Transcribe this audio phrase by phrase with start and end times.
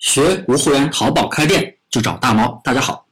[0.00, 2.58] 学无货源淘宝开店就找大猫。
[2.64, 3.06] 大家好，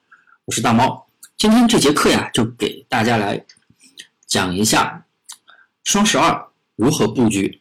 [0.47, 1.07] 我是大猫。
[1.37, 3.45] 今天这节课呀，就给大家来
[4.27, 5.05] 讲一下
[5.85, 7.61] 双十二如何布局。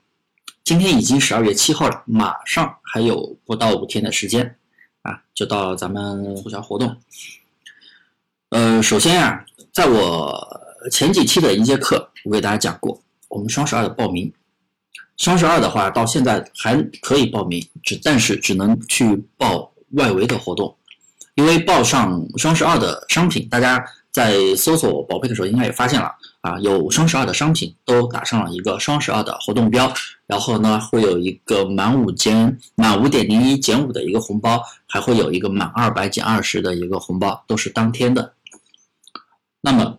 [0.63, 4.57] 今天已经十二月七号了，马上还有不到五天的时间
[5.01, 6.97] 啊，就到咱们促销活动。
[8.51, 12.97] 呃，首先呀，在我前几期的一节课，我给大家讲过，
[13.27, 14.31] 我们双十二的报名。
[15.17, 20.77] 双十二的话，到现在还可以报名，只但是只能去报外围的活动，
[21.33, 26.11] 因为报上双十二的商品，大家在搜索宝贝的时候应该也发现了
[26.41, 29.91] 啊，有双十二的商品都打上了一个双十二的活动标，
[30.27, 38.33] 然后呢会有一个满五减满五点零一减五的一个红包，还会有一个满二百减二十的一个红包，都是当天的。
[39.61, 39.97] 那么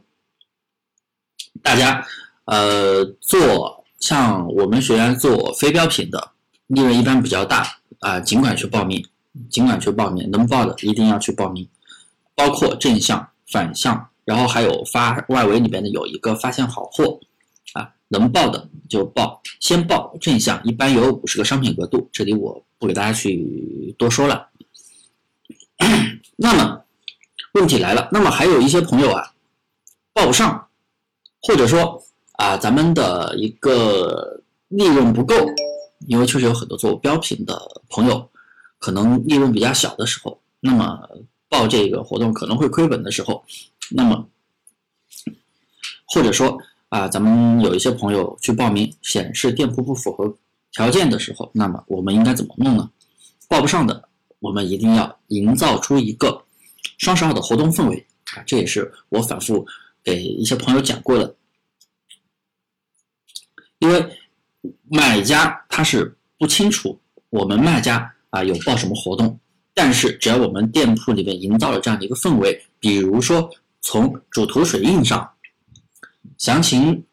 [1.61, 2.07] 大家
[2.45, 3.78] 呃做。
[4.01, 6.30] 像我们学员做非标品的，
[6.69, 7.66] 利润一般比较大
[7.98, 9.05] 啊，尽管去报名，
[9.51, 11.69] 尽管去报名，能报的一定要去报名，
[12.34, 17.19] 包括正向、反向，然后还有发外围里边的有一个发现好货
[17.73, 24.48] 啊，能报的就报，先报正向，一般有五十个商品额度，这里我不给大家去多说了。
[26.36, 26.84] 那么
[27.55, 29.33] 问题来了，那么还有一些朋友啊，
[30.12, 30.69] 报不上，
[31.42, 32.01] 或者说。
[32.39, 35.34] 啊，咱们的一个利润不够，
[36.06, 38.25] 因为确实有很多做标品的朋友，
[38.78, 41.00] 可能利润比较小的时候，那么
[41.48, 43.45] 报这个活动可能会亏本的时候，
[43.91, 44.25] 那么
[46.06, 46.56] 或者说
[46.91, 50.33] 啊，咱们有一些朋友去报名显示店铺不符合
[50.70, 52.89] 条件的时候，那么我们应该怎么弄呢？
[53.48, 54.08] 报不上的，
[54.39, 56.41] 我们一定要营造出一个
[56.98, 59.67] 双十二的活动氛围啊，这也是我反复
[60.05, 61.34] 给一些朋友讲过的。
[63.81, 64.05] 因为
[64.89, 69.39] 买家他是不清楚我们卖家啊有报什么活动，
[69.73, 73.48] 但是只要我们店铺里面营造了这样的一个氛围，比如说
[73.81, 75.30] 从主图水印上、
[76.39, 77.05] 详情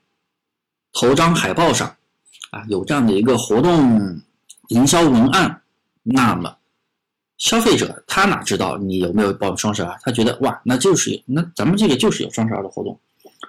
[0.91, 1.95] 头张海报上
[2.49, 4.21] 啊有这样的一个活动
[4.69, 5.61] 营销文案，
[6.01, 6.57] 那么
[7.37, 9.95] 消费者他哪知道你有没有报双十二？
[10.01, 12.99] 他觉得哇，那就是有那咱们这个就是有双十二的活动，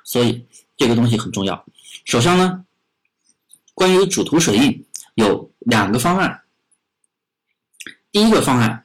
[0.05, 0.45] 所以
[0.77, 1.65] 这个东西很重要。
[2.05, 2.63] 首先呢。
[3.77, 6.41] 关于主图水印有两个方案，
[8.11, 8.83] 第一个方案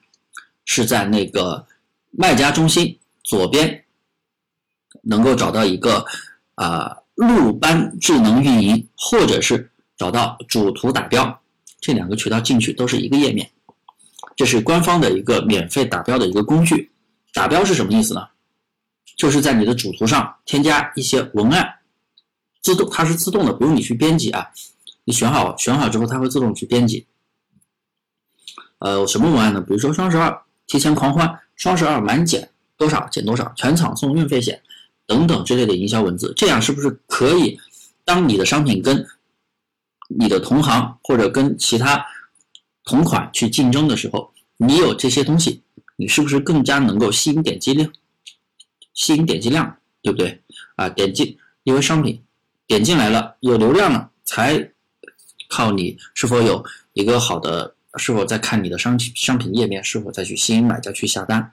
[0.65, 1.65] 是在那个
[2.09, 3.85] 卖家中心左边
[5.01, 6.05] 能够找到一个
[6.55, 11.41] 啊陆班智能运营，或者是找到主图打标，
[11.79, 13.49] 这两个渠道进去都是一个页面，
[14.35, 16.91] 这是官方的一个免费打标的一个工具。
[17.33, 18.27] 打标是什么意思呢？
[19.15, 21.75] 就是在你的主图上添加一些文案，
[22.61, 24.51] 自动它是自动的，不用你去编辑啊。
[25.03, 27.07] 你选好选好之后，它会自动去编辑。
[28.77, 29.61] 呃，什么文案呢？
[29.61, 34.61] 比如说双十二提前狂欢，双十二满减多少减多少，全场送运费险
[35.05, 37.59] 等等之类的营销文字，这样是不是可以？
[38.03, 39.05] 当你的商品跟
[40.07, 42.03] 你的同行或者跟其他
[42.83, 45.61] 同款去竞争的时候，你有这些东西，
[45.95, 47.91] 你是不是更加能够吸引点击量？
[48.93, 50.41] 吸引点击量，对不对？
[50.75, 52.23] 啊，点击因为商品
[52.65, 54.71] 点进来了，有流量了，才。
[55.51, 56.63] 靠你是否有
[56.93, 61.51] 一个好的，是否在看你的商品商品页面，是否再去吸引买家去下单？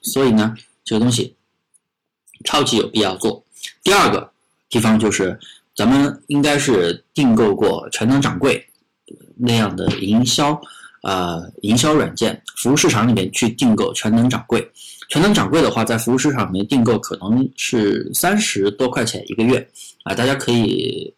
[0.00, 1.36] 所以呢，这个东西
[2.42, 3.44] 超级有必要做。
[3.82, 4.32] 第二个
[4.70, 5.38] 地方就是，
[5.76, 8.66] 咱们应该是订购过全能掌柜
[9.36, 10.58] 那样的营销，
[11.02, 14.66] 呃，营销软件，服务市场里面去订购全能掌柜。
[15.10, 19.68] 全能掌柜的话，在服务市场里面订购可能是三十多块钱一个月
[20.04, 21.12] 啊，大家可以。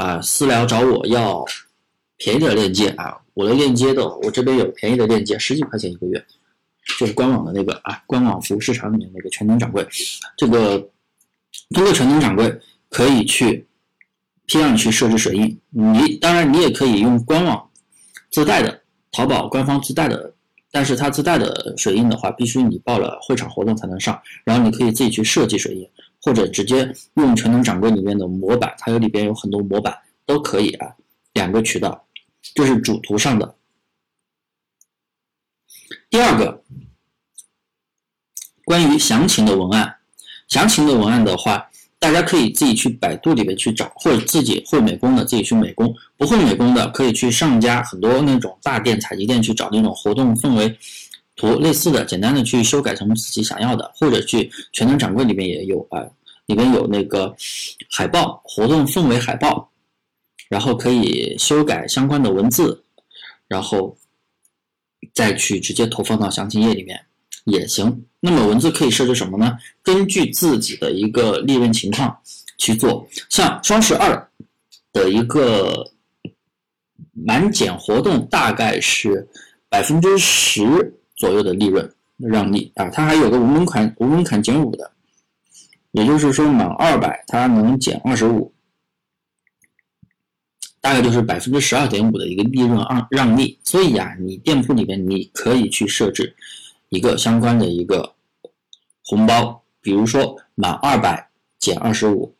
[0.00, 1.44] 啊，私聊找我要
[2.16, 3.18] 便宜的链接啊！
[3.34, 6.24] 我的链接的，我这边有便宜的链接，十几块钱一个月，
[6.98, 9.86] 就是官网的那个啊，官网服务市场里面那个全能掌柜。
[10.38, 10.78] 这个
[11.74, 13.66] 通过全能掌柜可以去
[14.46, 17.68] 批量去设置水印，你当然你也可以用官网
[18.30, 18.80] 自带的
[19.12, 20.32] 淘宝官方自带的，
[20.70, 25.86] 但是它自带的水印的话，必须你报了会场活动才能上，然后你可以自己去设计水印。
[26.22, 29.96] 或者直接用全能掌柜里面的模板，它有里边有很多模板
[30.26, 30.88] 都可以啊。
[31.32, 32.04] 两个渠道，
[32.54, 33.54] 这是主图上的。
[36.10, 36.62] 第二个，
[38.64, 39.96] 关于详情的文案，
[40.48, 41.70] 详情的文案的话，
[42.00, 50.76] 大家可以自己去百度里面去找，或者自己会美工的自己去美工，不会美工的可以去上家很多那种大店采集店去找那种活动氛围
[51.36, 56.04] 图类似的，简单的去修改成自己想要的，或者去全能掌柜里面也有啊。
[56.46, 57.32] 里面有那个
[57.88, 59.70] 海报活动氛围海报，
[60.48, 62.82] 然后可以修改相关的文字，
[63.46, 63.96] 然后
[65.14, 67.00] 再去直接投放到详情页里面
[67.44, 68.04] 也行。
[68.18, 69.56] 那么文字可以设置什么呢？
[69.80, 72.20] 根据自己的一个利润情况
[72.58, 73.08] 去做。
[73.28, 74.30] 像双十二
[74.92, 75.88] 的一个
[77.12, 79.24] 满减活动，大概是
[79.68, 82.88] 百分之十左右的利润让利啊。
[82.88, 84.90] 它还有个无门槛无门槛减五的，
[85.90, 88.50] 也就是说满二百它能减二十五。
[90.80, 96.34] 大概就是百分之十二点五的一个利润让让利，所以呀，你店铺里面你可以去设置
[96.88, 98.14] 一个相关的一个
[99.04, 101.28] 红包，比如说满二百
[101.58, 102.34] 减二十五，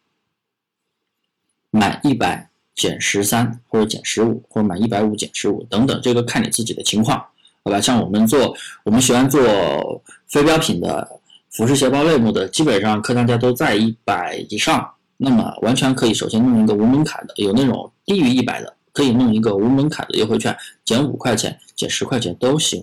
[1.71, 7.23] 满一百减十三或者减十五，或者满一百五减十五等等，这个看你自己的情况，
[7.65, 7.81] 好吧？
[7.81, 11.07] 像我们做我们喜欢做非标品的
[11.51, 14.91] 服饰鞋包类目的，基本上客单价都在一百以上。
[15.23, 22.83] 那么完全可以首先弄一个无门槛的，有那种低于一百的，可以弄一个无门槛的优惠券，减五块钱、减十块钱都行。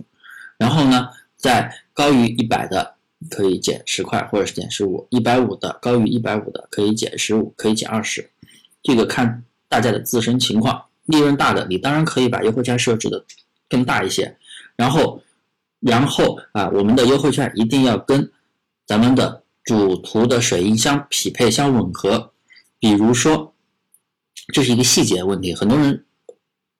[0.60, 2.94] 然后呢，在高于一百的
[3.32, 8.30] 可以减十块或者是减十五，一百五的高于一百五的可以减十五，可以减二十。
[8.84, 13.26] 这个看大家的自身情况，利润大的你当然可以把优惠券设置的
[13.68, 14.38] 更大一些。
[14.78, 15.22] 然后，
[15.82, 18.32] 然后啊，我们的优惠券一定要跟
[18.86, 19.44] 咱们的。
[19.68, 22.32] 主图的水印相匹配、相吻合，
[22.80, 23.54] 比如说，
[24.54, 26.06] 这是一个细节问题，很多人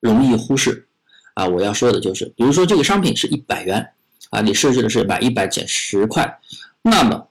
[0.00, 0.88] 容易忽视
[1.34, 1.46] 啊。
[1.46, 3.86] 我要说的就是，比如说这个商品是一百元
[4.30, 6.40] 啊，你设置的是满一百减十块，
[6.80, 7.28] 那么，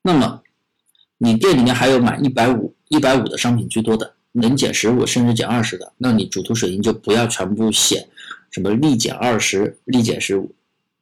[0.00, 0.40] 那么
[1.18, 8.08] 你店里面还有满一百五、一百五的商品居多的，能减十五甚至减二十的，那你主图水印就不要全部写
[8.54, 10.54] 什么立减二十、立减十五，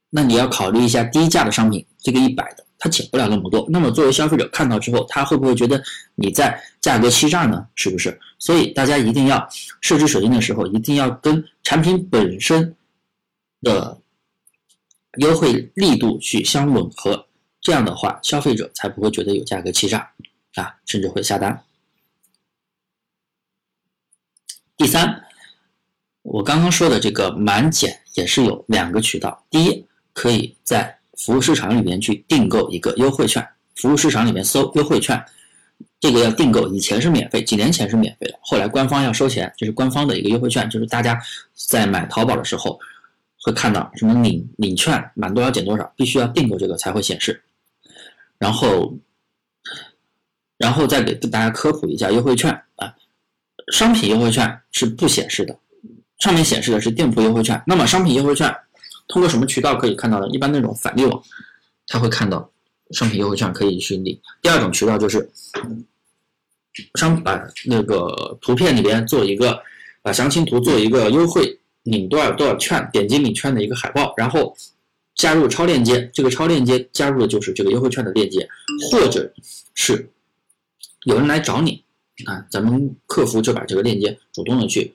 [0.08, 2.64] 那你要考虑一下低价的商品，这个一百的。
[2.78, 5.80] 它减不了那么多，那么作为消费者看到之后，他会不会觉得
[6.14, 7.68] 你在价格欺诈呢？
[7.74, 8.18] 是不是？
[8.38, 9.46] 所以大家一定要
[9.82, 12.74] 设置水印的时候，一定要跟产品本身
[13.60, 14.00] 的
[15.18, 17.24] 优惠力度去相吻合，
[17.60, 20.10] 这样的话，消费者才不会觉得有价格欺诈
[20.54, 21.62] 啊，甚至会下单。
[24.76, 25.24] 第三，
[26.32, 33.46] 我刚刚说的这个满减也是有两个渠道，第一，可以在服务市场里面去订购一个优惠券，
[33.76, 35.22] 服务市场里面搜优惠券，
[36.00, 41.20] 这个要订购，以前是免费，几年前是免费的，后来官方要收钱，这是官方的一个优惠券，就是大家
[41.54, 42.80] 在买淘宝的时候
[43.42, 47.42] 会看到什么领领券，满多少减多少，必须要订购这个才会显示。
[48.38, 48.96] 然后，
[50.56, 52.94] 然后再给大家科普一下优惠券啊，
[53.70, 55.54] 商品优惠券是不显示的，
[56.22, 58.48] 上面显示的是店铺优惠券，那么商品优惠券。
[59.08, 60.28] 通过什么渠道可以看到呢？
[60.28, 61.20] 一般那种返利网，
[61.88, 62.48] 他会看到
[62.92, 64.16] 商品优惠券可以去领。
[64.40, 65.28] 第二种渠道就是
[66.94, 69.60] 商把那个图片里边做一个
[70.00, 74.56] 把详情图做一个优惠领多少多少券，点击领券的一个海报，然后
[75.16, 76.08] 加入超链接。
[76.14, 78.48] 这个超链接加入的就是这个优惠券的链接，
[78.92, 79.28] 或者
[79.74, 80.08] 是
[81.02, 81.82] 有人来找你
[82.26, 84.94] 啊，咱们客服就把这个链接主动的去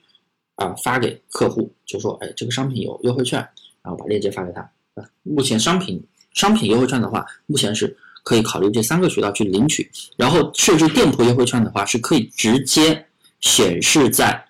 [0.58, 3.40] 啊发给客户，就说哎，这个商品有优惠券。
[3.80, 4.60] 然后把链接发给他
[4.94, 5.08] 啊。
[5.22, 9.90] 目前商品商品优惠券的话，目前是可以考虑这三个渠道去领取。
[10.16, 13.06] 然后设置店铺优惠券的话，是可以直接
[13.40, 14.44] 显示在，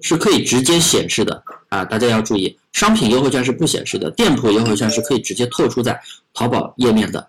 [0.00, 1.84] 是可以直接显示的啊。
[1.84, 6.00] 大家要注意，商品优惠券是不显示的，店铺优惠券是可以直接透出在
[6.32, 7.28] 淘宝页面的。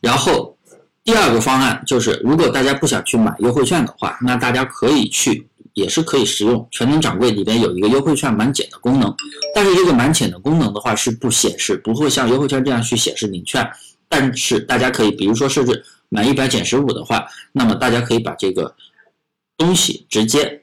[0.00, 0.55] 然后
[1.06, 5.48] 第二个方案就是，如果大家不想去买优惠券的话，那大家可以去。
[5.76, 9.14] 也是可以使用全能掌柜里边有一个优惠券满减的功能，
[9.54, 13.70] 但是这个满减的功能的话是不显示，不会像优惠券这样去显示领券。
[14.08, 18.74] 但是大家可以，比如说设置满一百减十五的话，那么大家可以把这个
[19.58, 20.62] 东西直接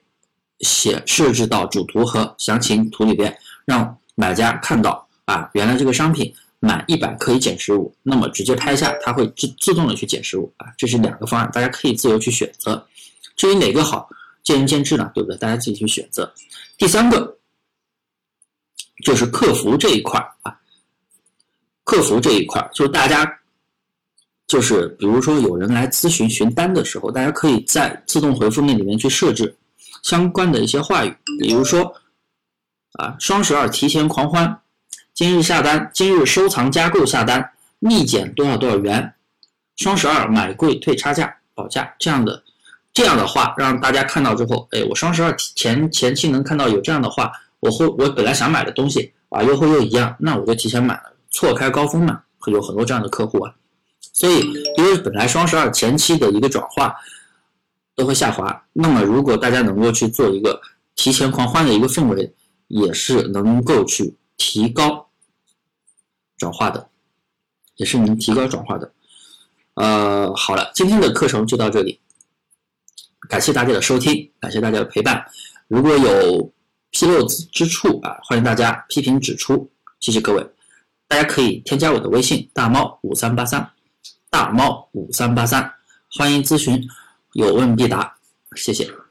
[0.62, 6.34] 写设置到主图和详情图里边，让买家看到啊，原来这个商品
[6.66, 10.68] 满一百可以减十五，那么直接拍下，它会自自动的去减十五啊。
[10.78, 12.88] 这是两个方案，大家可以自由去选择。
[13.36, 14.10] 至于哪个好？
[14.44, 15.38] 见仁见智了，对不对？
[15.38, 16.34] 大家自己去选择。
[16.78, 17.38] 第三个
[19.04, 20.58] 就是客服这一块啊，
[21.84, 23.30] 客服这一块就是大家
[24.48, 29.54] 就是比如说有人来咨询询单的时候，大家可以在自动回复那里面去设置
[30.02, 31.94] 相关的一些话语，比如说
[32.94, 34.62] 啊，双十二提前狂欢，
[35.14, 39.14] 今日下单，今日收藏加购下单，立减多少多少元，
[39.76, 42.44] 双十二买贵退差价保价这样的。
[42.92, 53.54] 这样的话，让大家看到之后，哎，我双十二前前期能看到有这样的话，我会我本来想买的东西啊，优惠又一样，那我就提前买了，错开高峰嘛，会有很多这样的客户啊。
[54.14, 56.96] 所以，因为本来双十二前期的一个转化
[57.96, 60.60] 都会下滑，那么如果大家能够去做一个
[60.96, 62.34] 提前狂欢的一个氛围，
[62.68, 65.03] 也是能够去提高
[66.44, 66.90] 转化的，
[67.78, 68.92] 也是能提高转化的。
[69.76, 71.98] 呃，好了，今天的课程就到这里，
[73.30, 75.26] 感谢大家的收听，感谢大家的陪伴。
[75.70, 76.52] 如果有
[76.92, 79.72] 纰漏之处啊，欢迎大家批评指出，
[80.02, 80.46] 谢谢各位。
[81.08, 83.72] 大家可以添加我的微信大猫五三八三，
[84.30, 85.72] 大猫五三八三，
[86.12, 86.86] 欢迎咨询，
[87.32, 88.18] 有问必答，
[88.58, 89.03] 谢谢。